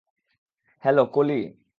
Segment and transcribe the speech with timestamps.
[0.83, 1.39] Hello, Koli?